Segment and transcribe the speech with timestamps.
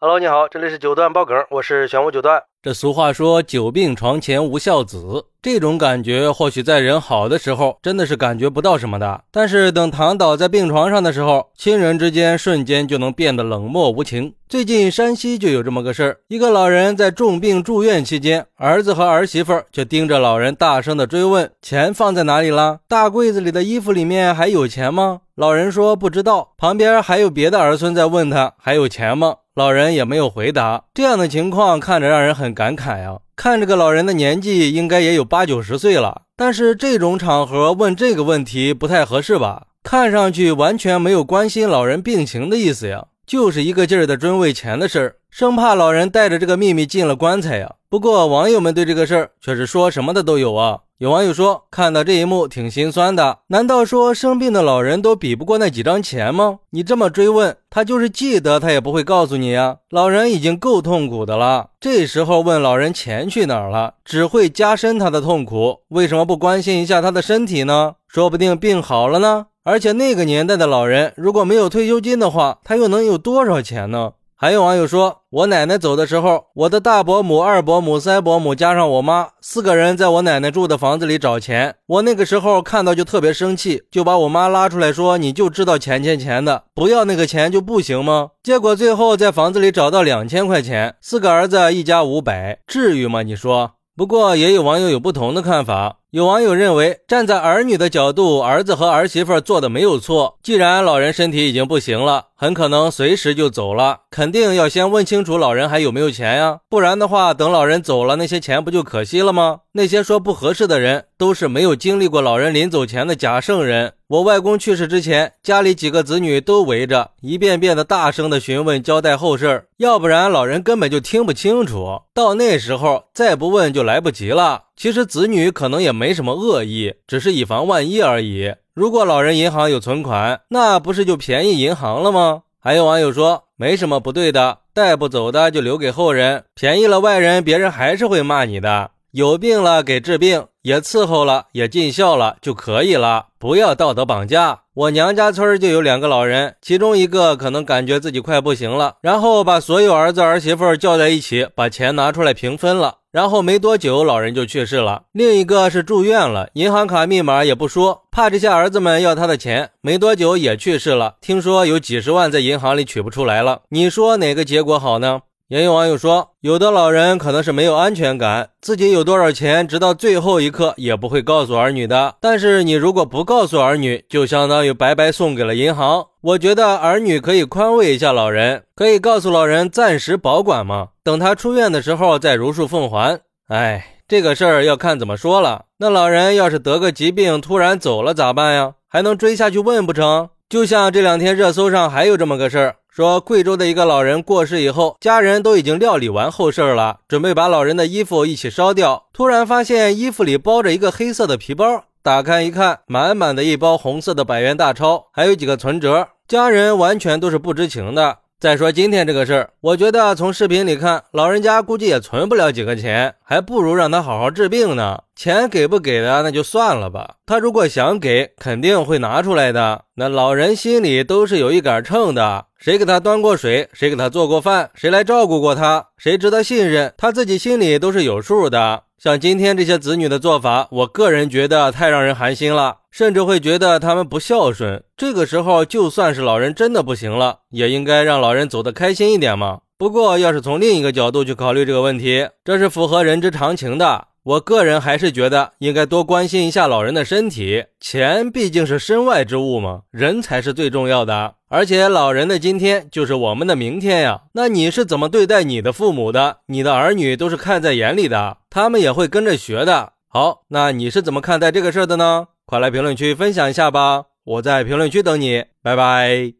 [0.00, 2.40] Hello，你好，这里是九段爆梗，我是玄武九段。
[2.62, 14.32] 这俗话说“久病床前无孝子”，这种感觉或许在人好的时候真的是感觉不到什么的，但是等躺倒在病床上的时候，亲人之间瞬间就能变得冷漠无情。
[14.48, 22.78] 最近山西就有这么个事儿，一个老人在重病住院期间，儿子和儿媳妇就盯着老人大声的追问：“钱放在哪里了？
[22.86, 26.52] 大柜子里的衣服里面还有钱吗？”老人说不知道。
[26.56, 29.36] 旁边还有别的儿孙在问他还有钱吗？
[29.58, 33.18] 老人也没有回答，这样的情况看着让人很感慨呀。
[33.34, 39.66] 看这个老人的年纪应该也有八九十岁了，但是这种场合问这个问题不太合适吧？
[39.82, 47.74] 看上去完全没有关心老人病情的意思呀，就是一个劲儿的追问钱的事儿，生怕老人带着这个秘密进了棺材呀。
[47.90, 50.78] 不过网友们对这个事儿却是说什么的都有啊。
[50.98, 53.38] 有网友说，看到这一幕挺心酸的。
[53.46, 56.58] 难道说生病的老人都比不过那几张钱吗？
[56.70, 59.76] 你这么追问，他就是记得，他也不会告诉你呀。
[59.90, 65.82] 老人已经够痛苦的了，这时候问老人钱去哪儿了，只会加深他的痛苦。
[65.90, 67.94] 为什么不关心一下他的身体呢？
[68.08, 69.46] 说不定病好了呢。
[69.62, 74.14] 而且那个年代的老人，如果没有退休金的话，他又能有多少钱呢？
[74.40, 81.74] 还有网友说，我奶奶走的时候，我的大伯母、二伯母、三伯母加上我妈四个人在我奶奶住的房子里找钱。
[81.86, 93.22] 我那个时候看到就特别生气，就把我妈拉出来说：“你就知道钱钱钱的，不要那个钱就不行吗？”结果最后在房子里找到两千块钱，四个儿子一家五百，至于吗？
[93.22, 93.72] 你说？
[93.96, 95.96] 不过也有网友有不同的看法。
[96.10, 100.38] 有网友认为，站在儿女的角度，儿子和儿媳妇做的没有错。
[100.42, 106.60] 既然老人身体已经不行了，很可能随时就走了，肯定要先问清楚老人还有没有钱呀。
[106.70, 109.58] 不然的话，等老人走了，那些钱不就可惜了吗？
[109.72, 113.92] 那些说不合适的人，都是没有经历过老人临走前的假圣人。
[114.06, 122.00] 我外公去世之前，家里几个子女都围着，一遍遍的大声的询问交代后事，要不然老人根本就听不清楚。
[122.14, 124.62] 到那时候再不问就来不及了。
[124.78, 128.54] 其实子女可能也没什么恶意，只是以防万一而已。
[128.74, 132.42] 如果老人银行有存款，那不是就便宜银行了吗？
[132.60, 138.92] 还有网友说，没什么不对的，带不走的就留给后人，便宜了外人，别人还是会骂你的。
[139.10, 144.60] 有病了给治病，也伺候了，也尽孝了就可以了，不要道德绑架。
[144.74, 152.98] 我娘家村就有两个老人，其中一个可能感觉自己快不行了，然后把所有儿子儿媳妇叫在一起，把钱拿出来平分了。
[153.10, 155.04] 然后没多久，老人就去世了。
[155.12, 159.70] 另一个是住院了，银行卡密码也不说，怕这些儿子们要他的钱。
[159.80, 163.62] 没多久也去世了，听说有几十万在银行里取不出来了。
[163.70, 165.20] 你说哪个结果好呢？
[165.48, 172.16] 也有网友说，有的老人可能是没有安全感，自己有多少钱，直到最后一刻也不会告诉儿女的。
[172.20, 176.04] 但是你如果不告诉儿女，就相当于白白送给了银行。
[176.28, 183.20] 我觉得儿女可以宽慰一下老人，可以告诉老人暂时保管吗，等他出院的时候再如数奉还。
[183.48, 185.64] 哎，这个事儿要看怎么说了。
[185.78, 188.74] 那老人要是得个疾病突然走了咋办呀？
[188.88, 190.28] 还能追下去问不成？
[190.50, 192.76] 就像这两天热搜上还有这么个事儿。
[192.90, 199.06] 说贵州的一个老人过世以后，家人都已经料理完后事儿了，准备把老人的衣服一起烧掉。
[199.14, 206.06] 突然发现衣服里包着一个黑色的皮包，打开一看，满满的一包红色的百元大钞，还有几个存折。
[206.28, 208.18] 家人完全都是不知情的。
[208.38, 214.98] 再说今天这个事儿，我觉得从视频里看，老人家估计也存不了几个钱，还不如让他好好治病呢。
[215.16, 219.86] 钱给不给的那就算了吧，他如果想给，肯定会拿出来的。
[219.94, 228.82] 那老人心里都是有一杆秤的，谁给他端过水，谁给他做过饭，谁来照顾过他，谁值得信任，他自己心里都是有数的。
[228.98, 234.82] 像今天这些子女的做法，我个人觉得太让人寒心了，甚至会觉得他们不孝顺。
[234.96, 239.60] 这个时候，就算是老人真的不行了，也应该让老人走得开心一点嘛。
[239.78, 244.08] 不过，要是从另一个角度去考虑这个问题，这是符合人之常情的。
[244.28, 251.36] 我个人还是觉得应该多关心一下老人的身体，钱毕竟是身外之物嘛，人才是最重要的。
[251.48, 254.24] 而且老人的今天就是我们的明天呀。
[254.34, 256.40] 那你是怎么对待你的父母的？
[256.48, 259.94] 你的儿女都是看在眼里的，他们也会跟着学的。
[260.08, 262.26] 好，那你是怎么看待这个事儿的呢？
[262.44, 266.34] 快来评论区分享一下吧，我在评论区等你，拜拜。